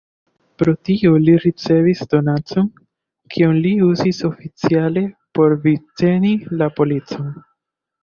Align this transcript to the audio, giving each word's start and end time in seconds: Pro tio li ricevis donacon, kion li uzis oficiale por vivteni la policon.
Pro 0.61 0.71
tio 0.87 1.11
li 1.25 1.35
ricevis 1.43 2.01
donacon, 2.15 2.71
kion 3.35 3.61
li 3.67 3.75
uzis 3.91 4.25
oficiale 4.33 5.07
por 5.37 5.59
vivteni 5.71 6.37
la 6.61 6.75
policon. 6.83 7.35